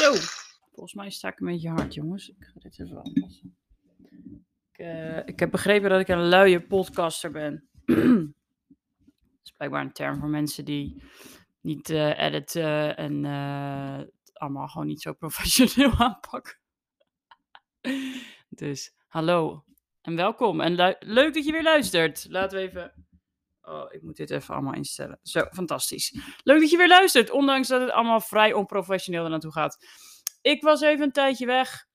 Zo, 0.00 0.14
volgens 0.72 0.94
mij 0.94 1.10
sta 1.10 1.28
ik 1.28 1.40
een 1.40 1.46
beetje 1.46 1.68
hard, 1.68 1.94
jongens. 1.94 2.28
Ik 2.28 2.44
ga 2.44 2.60
dit 2.60 2.80
even 2.80 2.96
aanpassen. 2.96 3.56
Ik, 4.72 4.78
eh, 4.78 5.26
ik 5.26 5.38
heb 5.38 5.50
begrepen 5.50 5.90
dat 5.90 6.00
ik 6.00 6.08
een 6.08 6.28
luie 6.28 6.66
podcaster 6.66 7.30
ben. 7.30 7.68
dat 7.84 9.44
is 9.44 9.52
blijkbaar 9.56 9.80
een 9.80 9.92
term 9.92 10.18
voor 10.18 10.28
mensen 10.28 10.64
die 10.64 11.02
niet 11.60 11.90
eh, 11.90 12.18
editen 12.18 12.96
en 12.96 13.24
het 13.24 14.30
allemaal 14.38 14.68
gewoon 14.68 14.86
niet 14.86 15.02
zo 15.02 15.12
professioneel 15.24 15.92
aanpakken. 15.92 16.58
dus 18.48 18.94
hallo 19.06 19.64
en 20.02 20.16
welkom. 20.16 20.60
En 20.60 20.96
leuk 20.98 21.34
dat 21.34 21.44
je 21.44 21.52
weer 21.52 21.62
luistert. 21.62 22.26
Laten 22.28 22.58
we 22.58 22.64
even. 22.68 23.06
Oh, 23.70 23.92
ik 23.92 24.02
moet 24.02 24.16
dit 24.16 24.30
even 24.30 24.54
allemaal 24.54 24.74
instellen. 24.74 25.18
Zo, 25.22 25.46
fantastisch. 25.52 26.14
Leuk 26.42 26.60
dat 26.60 26.70
je 26.70 26.76
weer 26.76 26.88
luistert, 26.88 27.30
ondanks 27.30 27.68
dat 27.68 27.80
het 27.80 27.90
allemaal 27.90 28.20
vrij 28.20 28.52
onprofessioneel 28.52 29.24
er 29.24 29.30
naartoe 29.30 29.52
gaat. 29.52 29.86
Ik 30.40 30.62
was 30.62 30.80
even 30.80 31.02
een 31.04 31.12
tijdje 31.12 31.46
weg. 31.46 31.88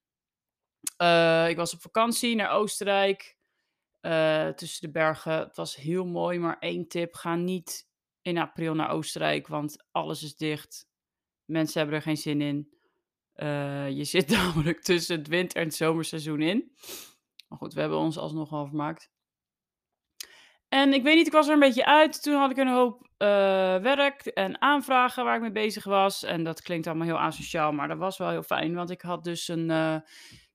Eh, 0.97 1.49
ik 1.49 1.55
was 1.55 1.73
op 1.73 1.81
vakantie 1.81 2.35
naar 2.35 2.49
Oostenrijk. 2.49 3.37
eh, 4.01 4.47
tussen 4.47 4.81
de 4.81 4.91
bergen. 4.91 5.31
Het 5.33 5.55
was 5.55 5.75
heel 5.75 6.05
mooi, 6.05 6.39
maar 6.39 6.57
één 6.59 6.87
tip: 6.87 7.13
ga 7.13 7.35
niet 7.35 7.87
in 8.21 8.37
april 8.37 8.73
naar 8.75 8.89
Oostenrijk, 8.89 9.47
want 9.47 9.85
alles 9.91 10.23
is 10.23 10.35
dicht. 10.35 10.87
Mensen 11.45 11.79
hebben 11.79 11.95
er 11.97 12.01
geen 12.03 12.17
zin 12.17 12.41
in. 12.41 12.69
Eh, 13.33 13.89
je 13.89 14.03
zit 14.03 14.27
namelijk 14.37 14.81
tussen 14.81 15.17
het 15.17 15.27
winter- 15.27 15.59
en 15.59 15.65
het 15.65 15.75
zomerseizoen 15.75 16.41
in. 16.41 16.71
Maar 17.47 17.57
goed, 17.57 17.73
we 17.73 17.79
hebben 17.79 17.97
ons 17.99 18.17
alsnog 18.17 18.49
wel 18.49 18.65
vermaakt. 18.65 19.09
En 20.75 20.93
ik 20.93 21.03
weet 21.03 21.15
niet, 21.15 21.27
ik 21.27 21.33
was 21.33 21.47
er 21.47 21.53
een 21.53 21.59
beetje 21.59 21.85
uit. 21.85 22.23
Toen 22.23 22.35
had 22.35 22.51
ik 22.51 22.57
een 22.57 22.67
hoop 22.67 23.07
eh, 23.17 23.27
werk 23.77 24.25
en 24.25 24.61
aanvragen 24.61 25.23
waar 25.23 25.35
ik 25.35 25.41
mee 25.41 25.51
bezig 25.51 25.83
was. 25.83 26.23
En 26.23 26.43
dat 26.43 26.61
klinkt 26.61 26.87
allemaal 26.87 27.07
heel 27.07 27.19
asociaal, 27.19 27.71
maar 27.71 27.87
dat 27.87 27.97
was 27.97 28.17
wel 28.17 28.29
heel 28.29 28.43
fijn. 28.43 28.75
Want 28.75 28.89
ik 28.89 29.01
had 29.01 29.23
dus 29.23 29.47
een. 29.47 29.69
eh, 29.69 29.95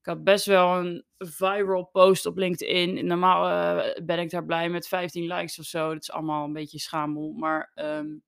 ik 0.00 0.06
had 0.06 0.24
best 0.24 0.46
wel 0.46 0.78
een 0.78 1.04
viral 1.18 1.84
post 1.84 2.26
op 2.26 2.36
LinkedIn. 2.36 3.06
Normaal 3.06 3.48
eh, 3.48 4.04
ben 4.04 4.18
ik 4.18 4.30
daar 4.30 4.44
blij 4.44 4.68
met 4.68 4.88
15 4.88 5.26
likes 5.26 5.58
of 5.58 5.64
zo. 5.64 5.92
Dat 5.92 6.02
is 6.02 6.10
allemaal 6.10 6.44
een 6.44 6.52
beetje 6.52 6.78
schamel. 6.78 7.32
Maar 7.32 7.70
ehm, 7.74 8.18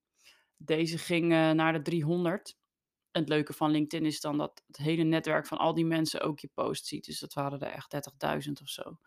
deze 0.57 0.99
ging 0.99 1.29
naar 1.55 1.73
de 1.73 1.83
300. 1.83 2.57
En 3.11 3.21
het 3.21 3.29
leuke 3.31 3.53
van 3.53 3.71
LinkedIn 3.71 4.07
is 4.07 4.21
dan 4.21 4.39
dat 4.39 4.63
het 4.67 4.77
hele 4.77 5.03
netwerk 5.03 5.47
van 5.47 5.59
al 5.59 5.75
die 5.75 5.87
mensen 5.87 6.21
ook 6.21 6.39
je 6.39 6.51
post 6.55 6.87
ziet. 6.87 7.05
Dus 7.05 7.19
dat 7.21 7.35
waren 7.35 7.61
er 7.61 7.73
echt 7.73 7.95
30.000 8.47 8.53
of 8.63 8.69
zo. 8.69 8.99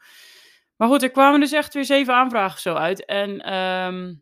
Maar 0.75 0.87
goed, 0.87 1.03
er 1.03 1.11
kwamen 1.11 1.39
dus 1.39 1.51
echt 1.51 1.73
weer 1.73 1.85
zeven 1.85 2.13
aanvragen 2.13 2.59
zo 2.59 2.73
uit. 2.73 3.05
En 3.05 3.41
ehm, 3.41 4.13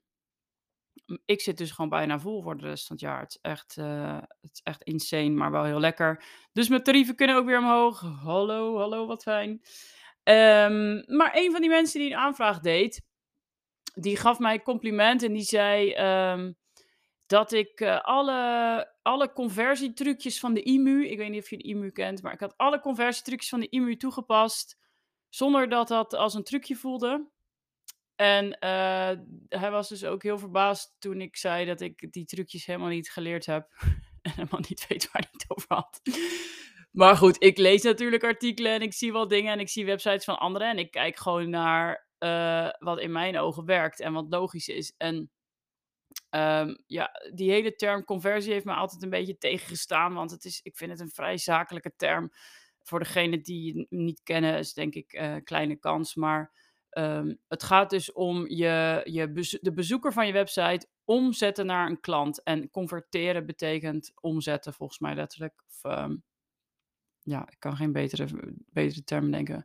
ik 1.25 1.41
zit 1.41 1.57
dus 1.57 1.71
gewoon 1.71 1.89
bijna 1.89 2.19
vol 2.19 2.41
voor 2.41 2.57
de 2.57 2.67
rest 2.67 2.87
van 2.87 2.95
het 2.95 3.05
jaar. 3.05 3.19
Het 3.19 3.29
is 3.29 3.39
echt, 3.41 3.77
eh, 3.77 4.21
het 4.41 4.51
is 4.51 4.61
echt 4.63 4.83
insane, 4.83 5.29
maar 5.29 5.51
wel 5.51 5.63
heel 5.63 5.79
lekker. 5.79 6.23
Dus 6.51 6.67
mijn 6.67 6.83
tarieven 6.83 7.15
kunnen 7.15 7.35
ook 7.35 7.45
weer 7.45 7.57
omhoog. 7.57 7.99
Hallo, 8.23 8.77
hallo, 8.77 9.07
wat 9.07 9.23
fijn. 9.23 9.61
Ehm, 10.23 11.15
maar 11.17 11.31
een 11.33 11.51
van 11.51 11.61
die 11.61 11.69
mensen 11.69 11.99
die 11.99 12.09
een 12.09 12.17
aanvraag 12.17 12.59
deed, 12.59 13.01
die 13.93 14.17
gaf 14.17 14.39
mij 14.39 14.53
een 14.53 14.63
compliment 14.63 15.23
en 15.23 15.33
die 15.33 15.43
zei 15.43 15.91
ehm, 15.91 16.51
dat 17.25 17.51
ik 17.51 17.79
eh, 17.79 18.01
alle, 18.01 18.91
alle 19.01 19.33
conversietrucjes 19.33 20.39
van 20.39 20.53
de 20.53 20.63
IMU, 20.63 21.07
ik 21.07 21.17
weet 21.17 21.29
niet 21.29 21.41
of 21.41 21.49
je 21.49 21.57
de 21.57 21.63
IMU 21.63 21.91
kent, 21.91 22.21
maar 22.21 22.33
ik 22.33 22.39
had 22.39 22.57
alle 22.57 22.79
conversietrucjes 22.79 23.49
van 23.49 23.59
de 23.59 23.69
IMU 23.69 23.97
toegepast, 23.97 24.77
zonder 25.35 25.69
dat 25.69 25.87
dat 25.87 26.13
als 26.13 26.33
een 26.33 26.43
trucje 26.43 26.75
voelde. 26.75 27.31
En 28.15 28.59
eh, 28.59 29.11
hij 29.49 29.71
was 29.71 29.89
dus 29.89 30.05
ook 30.05 30.23
heel 30.23 30.37
verbaasd 30.37 30.95
toen 30.99 31.21
ik 31.21 31.35
zei 31.35 31.65
dat 31.65 31.81
ik 31.81 32.11
die 32.11 32.25
trucjes 32.25 32.65
helemaal 32.65 32.89
niet 32.89 33.11
geleerd 33.11 33.45
heb. 33.45 33.69
en 34.21 34.31
helemaal 34.31 34.63
niet 34.67 34.87
weet 34.87 35.11
waar 35.11 35.21
hij 35.21 35.31
het 35.31 35.45
over 35.47 35.75
had. 35.75 36.01
Maar 36.91 37.17
goed, 37.17 37.43
ik 37.43 37.57
lees 37.57 37.81
natuurlijk 37.81 38.23
artikelen 38.23 38.71
en 38.71 38.81
ik 38.81 38.93
zie 38.93 39.11
wel 39.11 39.27
dingen 39.27 39.53
en 39.53 39.59
ik 39.59 39.69
zie 39.69 39.85
websites 39.85 40.23
van 40.23 40.39
anderen. 40.39 40.69
En 40.69 40.77
ik 40.77 40.91
kijk 40.91 41.17
gewoon 41.17 41.49
naar 41.49 42.07
eh, 42.17 42.69
wat 42.79 42.99
in 42.99 43.11
mijn 43.11 43.37
ogen 43.37 43.65
werkt 43.65 43.99
en 43.99 44.13
wat 44.13 44.25
logisch 44.29 44.67
is. 44.67 44.93
En 44.97 45.31
ehm, 46.29 46.75
ja, 46.85 47.11
die 47.33 47.51
hele 47.51 47.75
term 47.75 48.03
conversie 48.03 48.53
heeft 48.53 48.65
me 48.65 48.73
altijd 48.73 49.03
een 49.03 49.09
beetje 49.09 49.37
tegengestaan. 49.37 50.13
Want 50.13 50.31
het 50.31 50.45
is, 50.45 50.59
ik 50.61 50.77
vind 50.77 50.91
het 50.91 50.99
een 50.99 51.11
vrij 51.11 51.37
zakelijke 51.37 51.93
term. 51.95 52.31
Voor 52.83 52.99
degene 52.99 53.41
die 53.41 53.85
niet 53.89 54.21
kennen, 54.23 54.57
is 54.57 54.73
denk 54.73 54.93
ik 54.93 55.13
eh, 55.13 55.33
een 55.33 55.43
kleine 55.43 55.75
kans. 55.75 56.15
Maar 56.15 56.51
Ehm, 56.93 57.33
het 57.47 57.63
gaat 57.63 57.89
dus 57.89 58.11
om 58.11 58.49
je, 58.49 59.01
je 59.03 59.57
de 59.61 59.73
bezoeker 59.73 60.13
van 60.13 60.27
je 60.27 60.33
website 60.33 60.87
omzetten 61.03 61.65
naar 61.65 61.89
een 61.89 61.99
klant. 61.99 62.43
En 62.43 62.69
converteren 62.69 63.45
betekent 63.45 64.11
omzetten, 64.21 64.73
volgens 64.73 64.99
mij 64.99 65.15
letterlijk. 65.15 65.63
Of, 65.67 65.91
ehm, 65.91 66.15
ja, 67.19 67.47
ik 67.49 67.59
kan 67.59 67.75
geen 67.75 67.91
betere, 67.91 68.27
betere 68.65 69.03
term 69.03 69.31
denken. 69.31 69.63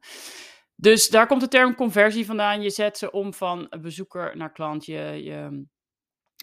Dus 0.74 1.08
daar 1.08 1.26
komt 1.26 1.40
de 1.40 1.48
term 1.48 1.74
conversie 1.74 2.26
vandaan. 2.26 2.62
Je 2.62 2.70
zet 2.70 2.98
ze 2.98 3.10
om 3.10 3.34
van 3.34 3.74
bezoeker 3.80 4.36
naar 4.36 4.52
klant. 4.52 4.84
Je, 4.84 5.20
je 5.22 5.66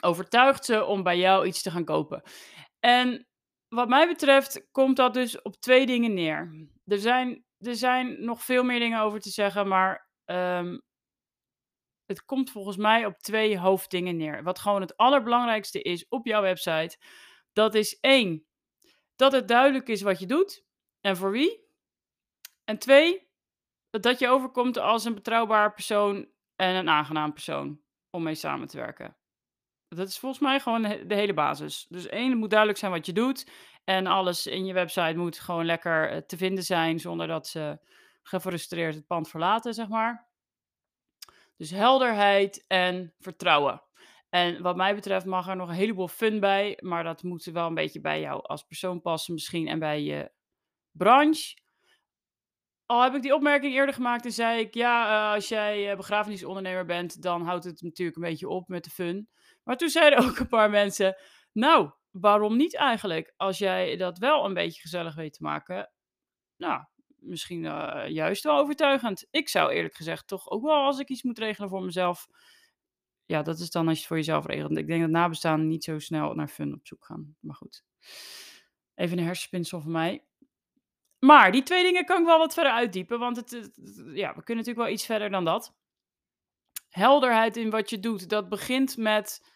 overtuigt 0.01 0.65
ze 0.65 0.85
om 0.85 1.03
bij 1.03 1.17
jou 1.17 1.45
iets 1.45 1.61
te 1.61 1.71
gaan 1.71 1.85
kopen. 1.85 2.21
En 2.79 3.27
wat 3.75 3.87
mij 3.87 4.07
betreft 4.07 4.67
komt 4.71 4.95
dat 4.95 5.13
dus 5.13 5.41
op 5.41 5.55
twee 5.55 5.85
dingen 5.85 6.13
neer. 6.13 6.67
Er 6.85 6.99
zijn, 6.99 7.45
er 7.59 7.75
zijn 7.75 8.25
nog 8.25 8.43
veel 8.43 8.63
meer 8.63 8.79
dingen 8.79 8.99
over 8.99 9.19
te 9.19 9.29
zeggen, 9.29 9.67
maar 9.67 10.05
Ehm, 10.25 10.77
het 12.05 12.25
komt 12.25 12.51
volgens 12.51 12.77
mij 12.77 13.05
op 13.05 13.17
twee 13.17 13.59
hoofddingen 13.59 14.17
neer. 14.17 14.43
Wat 14.43 14.59
gewoon 14.59 14.81
het 14.81 14.97
allerbelangrijkste 14.97 15.81
is 15.81 16.07
op 16.07 16.25
jouw 16.25 16.41
website. 16.41 16.97
Dat 17.53 17.75
is 17.75 17.99
één, 17.99 18.45
dat 19.15 19.31
het 19.31 19.47
duidelijk 19.47 19.87
is 19.87 20.01
wat 20.01 20.19
je 20.19 20.25
doet 20.25 20.65
en 21.01 21.17
voor 21.17 21.31
wie. 21.31 21.63
En 22.63 22.79
twee, 22.79 23.29
dat 23.89 24.19
je 24.19 24.27
overkomt 24.27 24.77
als 24.77 25.05
een 25.05 25.13
betrouwbaar 25.13 25.73
persoon 25.73 26.29
en 26.55 26.75
een 26.75 26.89
aangenaam 26.89 27.33
persoon 27.33 27.81
om 28.09 28.23
mee 28.23 28.35
samen 28.35 28.67
te 28.67 28.77
werken. 28.77 29.17
Dat 29.95 30.07
is 30.07 30.19
volgens 30.19 30.41
mij 30.41 30.59
gewoon 30.59 30.81
de 30.81 31.15
hele 31.15 31.33
basis. 31.33 31.85
Dus 31.89 32.07
één, 32.07 32.29
het 32.29 32.37
moet 32.37 32.49
duidelijk 32.49 32.79
zijn 32.79 32.91
wat 32.91 33.05
je 33.05 33.13
doet. 33.13 33.49
En 33.83 34.07
alles 34.07 34.47
in 34.47 34.65
je 34.65 34.73
website 34.73 35.17
moet 35.17 35.39
gewoon 35.39 35.65
lekker 35.65 36.09
eh, 36.09 36.17
te 36.17 36.37
vinden 36.37 36.63
zijn 36.63 36.99
zonder 36.99 37.27
dat 37.27 37.47
ze 37.47 37.79
gefrustreerd 38.23 38.95
het 38.95 39.07
pand 39.07 39.29
verlaten, 39.29 39.73
zeg 39.73 39.87
maar. 39.87 40.27
Dus 41.57 41.69
helderheid 41.69 42.65
en 42.67 43.13
vertrouwen. 43.19 43.83
En 44.29 44.61
wat 44.61 44.75
mij 44.75 44.95
betreft 44.95 45.25
mag 45.25 45.47
er 45.47 45.55
nog 45.55 45.69
een 45.69 45.75
heleboel 45.75 46.07
fun 46.07 46.39
bij, 46.39 46.77
maar 46.81 47.03
dat 47.03 47.23
moet 47.23 47.43
wel 47.43 47.67
een 47.67 47.73
beetje 47.73 48.01
bij 48.01 48.19
jou 48.19 48.43
als 48.43 48.63
persoon 48.63 49.01
passen 49.01 49.33
misschien 49.33 49.67
en 49.67 49.79
bij 49.79 50.01
je 50.01 50.31
branche. 50.91 51.57
Al 52.85 53.03
heb 53.03 53.15
ik 53.15 53.21
die 53.21 53.35
opmerking 53.35 53.73
eerder 53.73 53.95
gemaakt 53.95 54.25
en 54.25 54.31
zei 54.31 54.59
ik, 54.59 54.73
ja, 54.73 55.27
eh, 55.27 55.33
als 55.33 55.47
jij 55.47 55.91
eh, 55.91 55.97
begrafenisondernemer 55.97 56.85
bent, 56.85 57.21
dan 57.21 57.41
houdt 57.41 57.63
het 57.63 57.81
natuurlijk 57.81 58.17
een 58.17 58.23
beetje 58.23 58.49
op 58.49 58.67
met 58.67 58.83
de 58.83 58.89
fun. 58.89 59.29
Maar 59.63 59.77
toen 59.77 59.89
zeiden 59.89 60.19
ook 60.25 60.37
een 60.37 60.47
paar 60.47 60.69
mensen, 60.69 61.17
nou, 61.51 61.91
waarom 62.11 62.57
niet 62.57 62.75
eigenlijk? 62.75 63.33
Als 63.37 63.57
jij 63.57 63.97
dat 63.97 64.17
wel 64.17 64.45
een 64.45 64.53
beetje 64.53 64.81
gezellig 64.81 65.15
weet 65.15 65.33
te 65.33 65.43
maken, 65.43 65.91
nou, 66.57 66.83
misschien 67.25 67.65
eh, 67.65 68.09
juist 68.09 68.43
wel 68.43 68.57
overtuigend. 68.57 69.27
Ik 69.29 69.49
zou 69.49 69.71
eerlijk 69.71 69.95
gezegd 69.95 70.27
toch 70.27 70.49
ook 70.49 70.63
wel, 70.63 70.83
als 70.83 70.99
ik 70.99 71.09
iets 71.09 71.23
moet 71.23 71.39
regelen 71.39 71.69
voor 71.69 71.83
mezelf. 71.83 72.27
Ja, 73.25 73.41
dat 73.41 73.59
is 73.59 73.71
dan 73.71 73.87
als 73.87 73.93
je 73.93 73.99
het 73.99 74.07
voor 74.07 74.17
jezelf 74.17 74.45
regelt. 74.45 74.77
Ik 74.77 74.87
denk 74.87 75.01
dat 75.01 75.09
nabestaanden 75.09 75.67
niet 75.67 75.83
zo 75.83 75.99
snel 75.99 76.33
naar 76.33 76.47
fun 76.47 76.73
op 76.73 76.87
zoek 76.87 77.05
gaan. 77.05 77.35
Maar 77.39 77.55
goed. 77.55 77.83
Even 78.95 79.17
een 79.17 79.23
hersenspinsel 79.23 79.81
van 79.81 79.91
mij. 79.91 80.25
Maar 81.25 81.51
die 81.51 81.63
twee 81.63 81.83
dingen 81.83 82.05
kan 82.05 82.19
ik 82.19 82.25
wel 82.25 82.37
wat 82.37 82.53
verder 82.53 82.71
uitdiepen. 82.71 83.19
Want 83.19 83.35
het, 83.35 83.51
ja, 84.13 84.35
we 84.35 84.43
kunnen 84.43 84.65
natuurlijk 84.65 84.77
wel 84.77 84.89
iets 84.89 85.05
verder 85.05 85.29
dan 85.29 85.45
dat. 85.45 85.75
Helderheid 86.89 87.57
in 87.57 87.69
wat 87.69 87.89
je 87.89 87.99
doet. 87.99 88.29
Dat 88.29 88.49
begint 88.49 88.97
met 88.97 89.53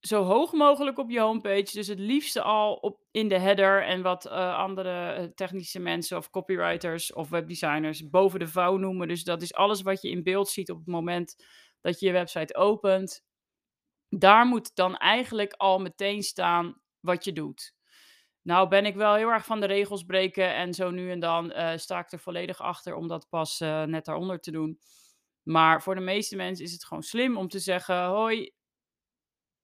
zo 0.00 0.22
hoog 0.22 0.52
mogelijk 0.52 0.98
op 0.98 1.10
je 1.10 1.20
homepage. 1.20 1.72
Dus 1.72 1.86
het 1.86 1.98
liefste 1.98 2.42
al 2.42 2.74
op, 2.74 3.00
in 3.10 3.28
de 3.28 3.38
header 3.38 3.84
en 3.84 4.02
wat 4.02 4.26
eh, 4.26 4.56
andere 4.56 5.12
eh, 5.12 5.24
technische 5.24 5.78
mensen 5.78 6.16
of 6.16 6.30
copywriters 6.30 7.12
of 7.12 7.28
webdesigners 7.28 8.08
boven 8.08 8.38
de 8.38 8.48
vouw 8.48 8.76
noemen. 8.76 9.08
Dus 9.08 9.24
dat 9.24 9.42
is 9.42 9.54
alles 9.54 9.82
wat 9.82 10.02
je 10.02 10.10
in 10.10 10.22
beeld 10.22 10.48
ziet 10.48 10.70
op 10.70 10.76
het 10.78 10.86
moment 10.86 11.44
dat 11.80 12.00
je 12.00 12.06
je 12.06 12.12
website 12.12 12.56
opent. 12.56 13.22
Daar 14.08 14.46
moet 14.46 14.74
dan 14.74 14.96
eigenlijk 14.96 15.52
al 15.52 15.78
meteen 15.78 16.22
staan 16.22 16.80
wat 17.00 17.24
je 17.24 17.32
doet. 17.32 17.78
Nou 18.42 18.68
ben 18.68 18.86
ik 18.86 18.94
wel 18.94 19.14
heel 19.14 19.28
erg 19.28 19.44
van 19.44 19.60
de 19.60 19.66
regels 19.66 20.02
breken 20.02 20.54
en 20.54 20.74
zo 20.74 20.90
nu 20.90 21.10
en 21.10 21.20
dan 21.20 21.52
eh, 21.52 21.76
sta 21.76 21.98
ik 21.98 22.12
er 22.12 22.18
volledig 22.18 22.60
achter 22.60 22.94
om 22.94 23.08
dat 23.08 23.28
pas 23.28 23.60
eh, 23.60 23.82
net 23.82 24.04
daaronder 24.04 24.40
te 24.40 24.50
doen. 24.50 24.78
Maar 25.42 25.82
voor 25.82 25.94
de 25.94 26.00
meeste 26.00 26.36
mensen 26.36 26.64
is 26.64 26.72
het 26.72 26.84
gewoon 26.84 27.02
slim 27.02 27.36
om 27.36 27.48
te 27.48 27.58
zeggen: 27.58 28.04
hoi, 28.04 28.52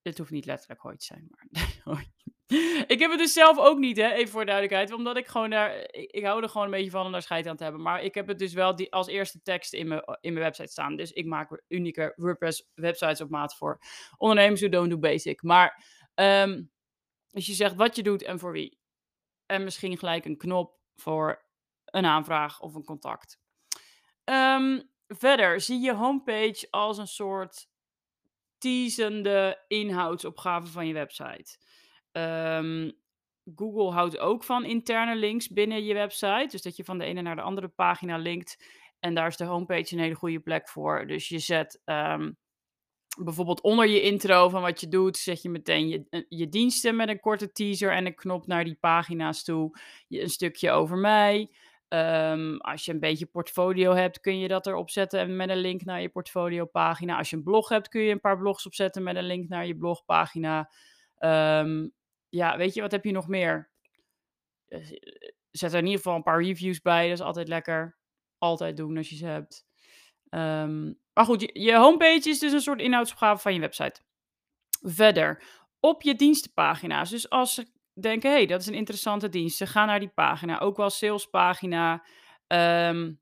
het 0.03 0.19
hoeft 0.19 0.31
niet 0.31 0.47
letterlijk 0.47 0.81
hoi 0.81 0.97
te 0.97 1.05
zijn, 1.05 1.29
maar 1.29 1.67
hoi. 1.95 2.13
Ik 2.87 2.99
heb 2.99 3.11
het 3.11 3.19
dus 3.19 3.33
zelf 3.33 3.59
ook 3.59 3.79
niet, 3.79 3.97
hè, 3.97 4.13
even 4.13 4.33
voor 4.33 4.45
duidelijkheid. 4.45 4.93
Omdat 4.93 5.17
ik 5.17 5.27
gewoon 5.27 5.51
daar, 5.51 5.77
ik, 5.91 6.11
ik 6.11 6.25
hou 6.25 6.43
er 6.43 6.49
gewoon 6.49 6.67
een 6.67 6.73
beetje 6.73 6.91
van 6.91 7.07
om 7.07 7.13
daar 7.13 7.23
scheid 7.23 7.47
aan 7.47 7.57
te 7.57 7.63
hebben. 7.63 7.83
Maar 7.83 8.03
ik 8.03 8.15
heb 8.15 8.27
het 8.27 8.39
dus 8.39 8.53
wel 8.53 8.77
die, 8.77 8.93
als 8.93 9.07
eerste 9.07 9.43
tekst 9.43 9.73
in 9.73 9.89
mijn, 9.89 10.03
in 10.21 10.33
mijn 10.33 10.45
website 10.45 10.71
staan. 10.71 10.97
Dus 10.97 11.13
ik 11.13 11.27
maak 11.27 11.63
unieke 11.69 12.13
WordPress 12.17 12.69
websites 12.75 13.21
op 13.21 13.31
maat 13.31 13.57
voor 13.57 13.79
ondernemers 14.17 14.61
who 14.61 14.71
don't 14.71 14.91
do 14.91 14.99
basic. 14.99 15.43
Maar 15.43 15.85
ehm, 16.15 16.63
als 17.37 17.47
je 17.47 17.55
zegt 17.55 17.75
wat 17.75 17.97
je 17.97 18.03
doet 18.03 18.23
en 18.23 18.39
voor 18.39 18.53
wie. 18.53 18.79
en 19.47 19.65
misschien 19.65 19.99
gelijk 19.99 20.25
een 20.25 20.37
knop 20.37 20.79
voor 20.95 21.45
een 21.85 22.05
aanvraag 22.05 22.61
of 22.61 22.75
een 22.75 22.85
contact. 22.85 23.41
Ehm, 24.25 24.83
verder 25.07 25.61
zie 25.61 25.81
je 25.81 25.95
homepage 25.95 26.67
als 26.71 26.99
een 26.99 27.07
soort 27.07 27.69
teasende 28.59 29.65
inhoudsopgave 29.69 30.67
van 30.67 30.87
je 30.87 30.93
website. 30.93 31.59
Ehm, 32.13 32.91
Google 33.55 33.91
houdt 33.91 34.19
ook 34.19 34.45
van 34.45 34.65
interne 34.65 35.17
links 35.17 35.49
binnen 35.49 35.85
je 35.85 35.95
website. 35.95 36.49
Dus 36.51 36.63
dat 36.63 36.77
je 36.77 36.85
van 36.85 36.99
de 36.99 37.05
ene 37.05 37.23
naar 37.23 37.37
de 37.37 37.43
andere 37.43 37.69
pagina 37.69 38.17
linkt. 38.17 38.65
En 38.99 39.15
daar 39.15 39.27
is 39.27 39.37
de 39.37 39.45
homepage 39.45 39.95
een 39.95 40.03
hele 40.03 40.15
goede 40.15 40.41
plek 40.41 40.69
voor. 40.69 41.07
Dus 41.07 41.29
je 41.29 41.39
zet 41.39 41.83
ehm, 41.85 42.33
bijvoorbeeld 43.17 43.61
onder 43.61 43.87
je 43.87 44.01
intro 44.03 44.49
van 44.49 44.63
wat 44.63 44.81
je 44.81 44.89
doet, 44.89 45.17
zet 45.17 45.43
je 45.43 45.51
meteen 45.51 45.89
je, 45.89 46.07
eh, 46.11 46.23
je 46.29 46.49
diensten 46.49 46.97
met 46.97 47.09
een 47.09 47.21
korte 47.21 47.53
teaser 47.53 47.93
en 47.93 48.07
een 48.07 48.15
knop 48.15 48.47
naar 48.47 48.65
die 48.65 48.77
pagina's 48.81 49.45
toe. 49.45 49.79
Je, 50.09 50.23
een 50.23 50.31
stukje 50.31 50.71
over 50.71 50.97
mij. 50.97 51.51
Ehm, 51.89 52.57
als 52.57 52.85
je 52.85 52.93
een 52.93 53.01
beetje 53.01 53.27
portfolio 53.27 53.93
hebt, 53.93 54.21
kun 54.21 54.39
je 54.39 54.49
dat 54.49 54.67
erop 54.67 54.91
zetten 54.91 55.37
met 55.37 55.49
een 55.49 55.57
link 55.57 55.85
naar 55.85 56.01
je 56.01 56.09
portfolio 56.09 56.65
pagina. 56.65 57.19
Als 57.19 57.31
je 57.31 57.37
een 57.37 57.43
blog 57.43 57.69
hebt, 57.69 57.89
kun 57.89 58.01
je 58.01 58.13
een 58.13 58.21
paar 58.21 58.39
blogs 58.39 58.67
opzetten 58.67 59.03
met 59.03 59.17
een 59.17 59.27
link 59.27 59.49
naar 59.49 59.67
je 59.67 59.77
blogpagina. 59.77 60.71
Um, 61.19 61.93
ja, 62.29 62.57
weet 62.57 62.75
je, 62.75 62.81
wat 62.81 62.91
heb 62.93 63.05
je 63.05 63.13
nog 63.13 63.29
meer? 63.29 63.71
Eh, 64.69 64.81
zet 65.51 65.73
er 65.73 65.79
in 65.79 65.85
ieder 65.85 65.99
geval 65.99 66.17
een 66.17 66.23
paar 66.23 66.43
reviews 66.43 66.81
bij. 66.81 67.09
Dat 67.09 67.19
is 67.19 67.25
altijd 67.25 67.49
lekker. 67.49 67.97
Altijd 68.39 68.77
doen 68.77 68.97
als 68.97 69.09
je 69.09 69.17
ze 69.17 69.27
hebt. 69.27 69.66
Ehm, 70.29 70.93
maar 71.13 71.25
goed, 71.25 71.51
je, 71.53 71.77
homepage 71.77 72.29
is 72.29 72.39
dus 72.39 72.53
een 72.53 72.61
soort 72.61 72.81
inhoudsopgave 72.81 73.43
van 73.43 73.55
je 73.55 73.61
website. 73.61 74.01
Verder, 74.81 75.43
op 75.81 76.03
je 76.03 76.15
dienstenpagina's. 76.15 77.11
Dus 77.11 77.31
als 77.31 77.55
ze 77.55 77.67
denken, 77.93 78.31
hé, 78.31 78.37
hey, 78.37 78.47
dat 78.47 78.61
is 78.61 78.67
een 78.67 78.75
interessante 78.75 79.29
dienst. 79.29 79.57
Ze 79.57 79.67
gaan 79.67 79.87
naar 79.87 80.01
die 80.01 80.13
pagina. 80.15 80.59
Ook 80.59 80.77
wel 80.77 80.91
salespagina. 80.91 82.05
Um, 82.47 83.21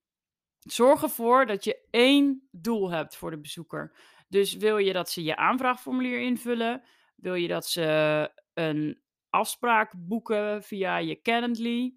zorg 0.58 1.02
ervoor 1.02 1.46
dat 1.46 1.64
je 1.64 1.86
één 1.90 2.48
doel 2.50 2.90
hebt 2.90 3.16
voor 3.16 3.30
de 3.30 3.40
bezoeker. 3.40 3.96
Dus 4.28 4.54
wil 4.54 4.78
je 4.78 4.92
dat 4.92 5.10
ze 5.10 5.22
je 5.22 5.36
aanvraagformulier 5.36 6.20
invullen? 6.20 6.82
Wil 7.16 7.34
je 7.34 7.48
dat 7.48 7.66
ze 7.66 8.30
een 8.54 9.02
afspraak 9.30 9.92
boeken 9.96 10.62
via 10.62 10.96
je 10.96 11.20
Calendly? 11.22 11.94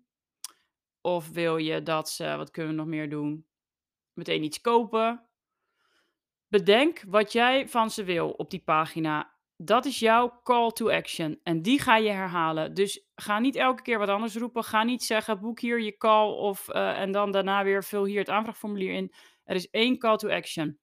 Of 1.02 1.30
wil 1.30 1.58
je 1.58 1.84
dat 1.84 2.10
ze, 2.10 2.36
wat 2.36 2.52
kunnen 2.52 2.72
we 2.72 2.78
nog 2.78 2.88
meer 2.88 3.10
doen? 3.10 3.46
Meteen 4.18 4.44
iets 4.44 4.62
kopen. 4.62 5.28
Bedenk 6.48 7.04
wat 7.08 7.32
jij 7.32 7.68
van 7.68 7.92
ze 7.92 8.04
wil 8.04 8.30
op 8.30 8.50
die 8.50 8.64
pagina. 8.64 9.36
Dat 9.58 9.86
is 9.86 10.00
jouw 10.00 10.40
call 10.44 10.72
to 10.72 10.90
action. 10.90 11.40
En 11.44 11.62
die 11.62 11.80
ga 11.80 11.98
je 11.98 12.10
herhalen. 12.10 12.74
Dus 12.74 13.08
ga 13.16 13.40
niet 13.40 13.56
elke 13.56 13.82
keer 13.82 14.00
wat 14.00 14.10
anders 14.10 14.36
roepen. 14.36 14.64
Ga 14.64 14.84
niet 14.84 15.04
zeggen: 15.04 15.40
boek 15.40 15.60
hier 15.60 15.82
je 15.82 15.98
call. 15.98 16.32
Of, 16.32 16.70
uh, 16.70 17.00
en 17.00 17.12
dan 17.12 17.32
daarna 17.32 17.64
weer 17.64 17.84
vul 17.84 18.06
hier 18.06 18.20
het 18.20 18.30
aanvraagformulier 18.30 18.94
in. 18.94 19.14
Er 19.44 19.56
is 19.56 19.70
één 19.70 19.98
call 19.98 20.18
to 20.18 20.30
action. 20.30 20.80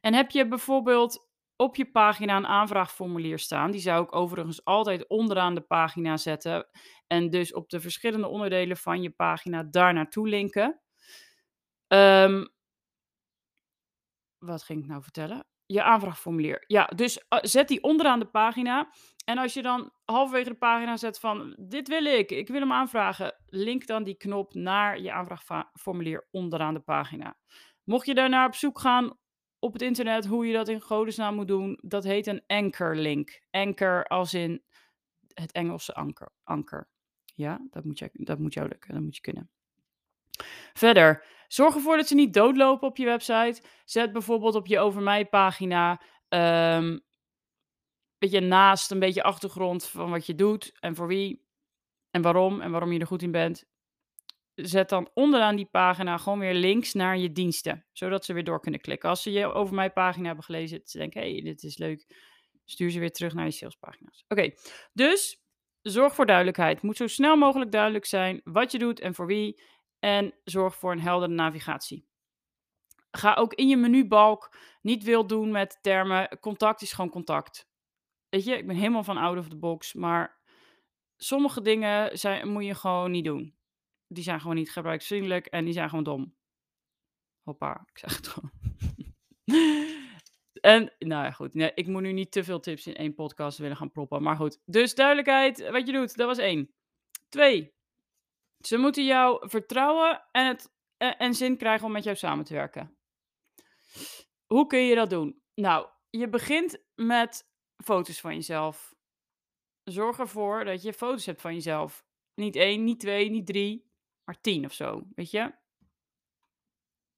En 0.00 0.14
heb 0.14 0.30
je 0.30 0.48
bijvoorbeeld 0.48 1.28
op 1.56 1.76
je 1.76 1.90
pagina 1.90 2.36
een 2.36 2.46
aanvraagformulier 2.46 3.38
staan. 3.38 3.70
Die 3.70 3.80
zou 3.80 4.04
ik 4.04 4.14
overigens 4.14 4.64
altijd 4.64 5.08
onderaan 5.08 5.54
de 5.54 5.60
pagina 5.60 6.16
zetten. 6.16 6.68
En 7.06 7.30
dus 7.30 7.52
op 7.52 7.70
de 7.70 7.80
verschillende 7.80 8.28
onderdelen 8.28 8.76
van 8.76 9.02
je 9.02 9.10
pagina 9.10 9.62
daar 9.62 9.94
naartoe 9.94 10.28
linken. 10.28 10.80
Um, 11.92 12.48
wat 14.38 14.62
ging 14.62 14.82
ik 14.82 14.86
nou 14.86 15.02
vertellen? 15.02 15.44
Je 15.66 15.82
aanvraagformulier. 15.82 16.64
Ja, 16.66 16.86
dus 16.86 17.16
uh, 17.16 17.38
zet 17.42 17.68
die 17.68 17.82
onderaan 17.82 18.18
de 18.18 18.26
pagina. 18.26 18.90
En 19.24 19.38
als 19.38 19.54
je 19.54 19.62
dan 19.62 19.92
halverwege 20.04 20.48
de 20.48 20.56
pagina 20.56 20.96
zet 20.96 21.18
van 21.18 21.56
dit 21.58 21.88
wil 21.88 22.04
ik, 22.04 22.30
ik 22.30 22.48
wil 22.48 22.60
hem 22.60 22.72
aanvragen, 22.72 23.34
link 23.46 23.86
dan 23.86 24.04
die 24.04 24.14
knop 24.16 24.54
naar 24.54 25.00
je 25.00 25.12
aanvraagformulier 25.12 26.28
onderaan 26.30 26.74
de 26.74 26.80
pagina. 26.80 27.36
Mocht 27.84 28.06
je 28.06 28.14
daarnaar 28.14 28.46
op 28.46 28.54
zoek 28.54 28.80
gaan 28.80 29.18
op 29.58 29.72
het 29.72 29.82
internet 29.82 30.26
hoe 30.26 30.46
je 30.46 30.52
dat 30.52 30.68
in 30.68 30.80
godesnaam 30.80 31.34
moet 31.34 31.48
doen. 31.48 31.78
Dat 31.82 32.04
heet 32.04 32.26
een 32.26 32.42
anchor 32.46 32.96
link. 32.96 33.40
Anchor 33.50 34.04
als 34.04 34.34
in 34.34 34.62
het 35.34 35.52
Engelse 35.52 35.94
anker. 35.94 36.32
anker. 36.42 36.88
Ja, 37.34 37.66
dat 37.70 37.84
moet, 37.84 37.98
je, 37.98 38.10
dat 38.12 38.38
moet 38.38 38.54
jou 38.54 38.68
lukken. 38.68 38.94
Dat 38.94 39.02
moet 39.02 39.16
je 39.16 39.22
kunnen. 39.22 39.50
Verder, 40.72 41.24
zorg 41.52 41.74
ervoor 41.74 41.96
dat 41.96 42.06
ze 42.06 42.14
niet 42.14 42.34
doodlopen 42.34 42.88
op 42.88 42.96
je 42.96 43.04
website. 43.04 43.62
Zet 43.84 44.12
bijvoorbeeld 44.12 44.54
op 44.54 44.66
je 44.66 44.78
over 44.78 45.02
mij 45.02 45.26
pagina 45.26 46.00
um, 46.28 47.00
beetje 48.18 48.40
naast 48.40 48.90
een 48.90 48.98
beetje 48.98 49.22
achtergrond 49.22 49.88
van 49.88 50.10
wat 50.10 50.26
je 50.26 50.34
doet 50.34 50.72
en 50.80 50.94
voor 50.94 51.06
wie 51.06 51.46
en 52.10 52.22
waarom 52.22 52.60
en 52.60 52.70
waarom 52.70 52.92
je 52.92 52.98
er 52.98 53.06
goed 53.06 53.22
in 53.22 53.30
bent 53.30 53.68
zet 54.54 54.88
dan 54.88 55.10
onderaan 55.14 55.56
die 55.56 55.68
pagina 55.70 56.18
gewoon 56.18 56.38
weer 56.38 56.54
links 56.54 56.92
naar 56.92 57.18
je 57.18 57.32
diensten. 57.32 57.86
Zodat 57.92 58.24
ze 58.24 58.32
weer 58.32 58.44
door 58.44 58.60
kunnen 58.60 58.80
klikken. 58.80 59.08
Als 59.08 59.22
ze 59.22 59.30
je 59.30 59.52
over 59.52 59.74
mijn 59.74 59.92
pagina 59.92 60.26
hebben 60.26 60.44
gelezen, 60.44 60.80
ze 60.84 60.98
denken, 60.98 61.20
hé, 61.20 61.32
hey, 61.32 61.42
dit 61.42 61.62
is 61.62 61.78
leuk. 61.78 62.06
Stuur 62.64 62.90
ze 62.90 62.98
weer 62.98 63.12
terug 63.12 63.34
naar 63.34 63.44
je 63.44 63.50
salespagina's. 63.50 64.24
Oké, 64.28 64.50
dus 64.92 65.42
zorg 65.82 66.14
voor 66.14 66.26
duidelijkheid. 66.26 66.74
Het 66.74 66.82
moet 66.82 66.96
zo 66.96 67.06
snel 67.06 67.36
mogelijk 67.36 67.72
duidelijk 67.72 68.04
zijn 68.04 68.40
wat 68.44 68.72
je 68.72 68.78
doet 68.78 69.00
en 69.00 69.14
voor 69.14 69.26
wie. 69.26 69.62
En 70.00 70.34
zorg 70.44 70.76
voor 70.76 70.92
een 70.92 71.00
heldere 71.00 71.32
navigatie. 71.32 72.08
Ga 73.10 73.34
ook 73.34 73.54
in 73.54 73.68
je 73.68 73.76
menubalk 73.76 74.56
niet 74.82 75.04
wild 75.04 75.28
doen 75.28 75.50
met 75.50 75.78
termen. 75.80 76.38
Contact 76.40 76.82
is 76.82 76.92
gewoon 76.92 77.10
contact. 77.10 77.68
Weet 78.28 78.44
je, 78.44 78.56
ik 78.56 78.66
ben 78.66 78.76
helemaal 78.76 79.04
van 79.04 79.16
out 79.16 79.38
of 79.38 79.48
the 79.48 79.56
box. 79.56 79.94
Maar 79.94 80.38
sommige 81.16 81.62
dingen 81.62 82.18
zijn, 82.18 82.48
moet 82.48 82.64
je 82.64 82.74
gewoon 82.74 83.10
niet 83.10 83.24
doen 83.24 83.58
die 84.12 84.22
zijn 84.24 84.40
gewoon 84.40 84.56
niet 84.56 84.72
gebruiksvriendelijk 84.72 85.46
en 85.46 85.64
die 85.64 85.72
zijn 85.72 85.88
gewoon 85.88 86.04
dom. 86.04 86.34
Hoppa, 87.42 87.86
ik 87.92 87.98
zeg 87.98 88.16
het 88.16 88.28
gewoon. 88.28 88.50
en, 90.74 90.92
nou 90.98 91.24
ja, 91.24 91.30
goed. 91.30 91.54
Nee, 91.54 91.72
ik 91.74 91.86
moet 91.86 92.02
nu 92.02 92.12
niet 92.12 92.32
te 92.32 92.44
veel 92.44 92.60
tips 92.60 92.86
in 92.86 92.94
één 92.94 93.14
podcast 93.14 93.58
willen 93.58 93.76
gaan 93.76 93.90
proppen. 93.90 94.22
Maar 94.22 94.36
goed, 94.36 94.60
dus 94.64 94.94
duidelijkheid 94.94 95.70
wat 95.70 95.86
je 95.86 95.92
doet. 95.92 96.16
Dat 96.16 96.26
was 96.26 96.38
één. 96.38 96.70
Twee. 97.28 97.72
Ze 98.60 98.76
moeten 98.76 99.04
jou 99.04 99.48
vertrouwen 99.48 100.22
en, 100.32 100.46
het, 100.46 100.70
en 100.96 101.34
zin 101.34 101.56
krijgen 101.56 101.86
om 101.86 101.92
met 101.92 102.04
jou 102.04 102.16
samen 102.16 102.44
te 102.44 102.54
werken. 102.54 102.96
Hoe 104.46 104.66
kun 104.66 104.78
je 104.78 104.94
dat 104.94 105.10
doen? 105.10 105.42
Nou, 105.54 105.88
je 106.10 106.28
begint 106.28 106.82
met 106.94 107.48
foto's 107.76 108.20
van 108.20 108.34
jezelf. 108.34 108.94
Zorg 109.84 110.18
ervoor 110.18 110.64
dat 110.64 110.82
je 110.82 110.92
foto's 110.92 111.26
hebt 111.26 111.40
van 111.40 111.54
jezelf. 111.54 112.04
Niet 112.34 112.56
één, 112.56 112.84
niet 112.84 113.00
twee, 113.00 113.30
niet 113.30 113.46
drie 113.46 113.90
maar 114.30 114.40
tien 114.40 114.64
of 114.64 114.72
zo, 114.72 115.02
weet 115.14 115.30
je? 115.30 115.52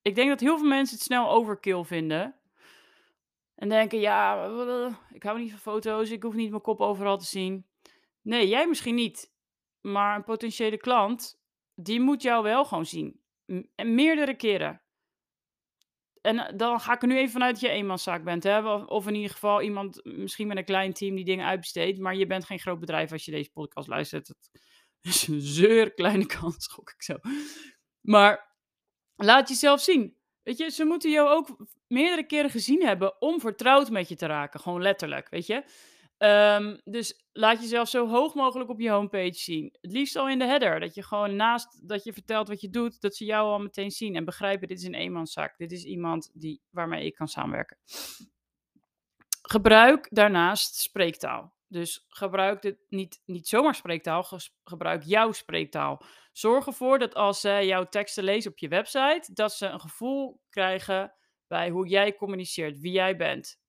Ik 0.02 0.14
denk 0.14 0.28
dat 0.28 0.40
heel 0.40 0.58
veel 0.58 0.68
mensen 0.68 0.96
het 0.96 1.04
snel 1.04 1.30
overkill 1.30 1.84
vinden. 1.84 2.34
En 3.54 3.68
denken, 3.68 4.00
ja, 4.00 4.44
ik 5.10 5.22
hou 5.22 5.38
niet 5.38 5.50
van 5.50 5.58
foto's, 5.58 6.10
ik 6.10 6.22
hoef 6.22 6.34
niet 6.34 6.50
mijn 6.50 6.62
kop 6.62 6.80
overal 6.80 7.18
te 7.18 7.24
zien. 7.24 7.66
Nee, 8.22 8.48
jij 8.48 8.68
misschien 8.68 8.94
niet. 8.94 9.32
Maar 9.80 10.16
een 10.16 10.24
potentiële 10.24 10.76
klant, 10.76 11.41
die 11.74 12.00
moet 12.00 12.22
jou 12.22 12.42
wel 12.42 12.64
gewoon 12.64 12.86
zien. 12.86 13.20
En 13.74 13.94
meerdere 13.94 14.36
keren. 14.36 14.82
En 16.20 16.38
eh, 16.38 16.56
dan 16.56 16.80
ga 16.80 16.92
ik 16.92 17.02
er 17.02 17.08
nu 17.08 17.16
even 17.16 17.32
vanuit 17.32 17.52
dat 17.52 17.60
je 17.60 17.68
eenmanszaak 17.68 18.24
bent. 18.24 18.42
Hè? 18.42 18.72
Of 18.74 19.06
in 19.06 19.14
ieder 19.14 19.30
geval 19.30 19.62
iemand, 19.62 20.04
misschien 20.04 20.46
met 20.46 20.56
een 20.56 20.64
klein 20.64 20.92
team, 20.92 21.14
die 21.14 21.24
dingen 21.24 21.46
uitbesteedt. 21.46 21.98
Maar 21.98 22.16
je 22.16 22.26
bent 22.26 22.44
geen 22.44 22.60
groot 22.60 22.80
bedrijf 22.80 23.12
als 23.12 23.24
je 23.24 23.30
deze 23.30 23.50
podcast 23.50 23.88
luistert 23.88 24.34
is 25.02 25.26
een 25.26 25.40
zeur 25.40 25.94
kleine 25.94 26.26
kans, 26.26 26.66
gok 26.66 26.90
ik 26.90 27.02
zo. 27.02 27.16
Maar 28.00 28.56
laat 29.16 29.48
jezelf 29.48 29.80
zien. 29.80 30.16
Weet 30.42 30.58
je, 30.58 30.70
ze 30.70 30.84
moeten 30.84 31.10
jou 31.10 31.28
ook 31.28 31.66
meerdere 31.86 32.26
keren 32.26 32.50
gezien 32.50 32.82
hebben 32.82 33.20
om 33.20 33.40
vertrouwd 33.40 33.90
met 33.90 34.08
je 34.08 34.16
te 34.16 34.26
raken. 34.26 34.60
Gewoon 34.60 34.82
letterlijk, 34.82 35.28
weet 35.28 35.46
je. 35.46 35.64
Um, 36.24 36.80
dus 36.84 37.24
laat 37.32 37.60
jezelf 37.60 37.88
zo 37.88 38.08
hoog 38.08 38.34
mogelijk 38.34 38.70
op 38.70 38.80
je 38.80 38.90
homepage 38.90 39.34
zien. 39.34 39.76
Het 39.80 39.92
liefst 39.92 40.16
al 40.16 40.28
in 40.28 40.38
de 40.38 40.44
header. 40.44 40.80
Dat 40.80 40.94
je 40.94 41.02
gewoon 41.02 41.36
naast 41.36 41.88
dat 41.88 42.04
je 42.04 42.12
vertelt 42.12 42.48
wat 42.48 42.60
je 42.60 42.70
doet, 42.70 43.00
dat 43.00 43.14
ze 43.16 43.24
jou 43.24 43.48
al 43.48 43.58
meteen 43.58 43.90
zien 43.90 44.16
en 44.16 44.24
begrijpen: 44.24 44.68
dit 44.68 44.78
is 44.78 44.84
een 44.84 44.94
eenmanszaak. 44.94 45.58
Dit 45.58 45.72
is 45.72 45.84
iemand 45.84 46.30
die, 46.34 46.62
waarmee 46.70 47.06
ik 47.06 47.14
kan 47.14 47.28
samenwerken. 47.28 47.76
Gebruik 49.42 50.08
daarnaast 50.10 50.74
spreektaal. 50.74 51.54
Dus 51.68 52.04
gebruik 52.08 52.62
dit 52.62 52.76
niet, 52.88 53.22
niet 53.24 53.48
zomaar 53.48 53.74
spreektaal, 53.74 54.26
gebruik 54.64 55.02
jouw 55.02 55.32
spreektaal. 55.32 56.04
Zorg 56.32 56.66
ervoor 56.66 56.98
dat 56.98 57.14
als 57.14 57.40
zij 57.40 57.66
jouw 57.66 57.84
teksten 57.84 58.24
lezen 58.24 58.50
op 58.50 58.58
je 58.58 58.68
website, 58.68 59.30
dat 59.32 59.52
ze 59.52 59.66
een 59.66 59.80
gevoel 59.80 60.40
krijgen 60.48 61.14
bij 61.46 61.70
hoe 61.70 61.88
jij 61.88 62.14
communiceert, 62.14 62.78
wie 62.78 62.92
jij 62.92 63.16
bent. 63.16 63.61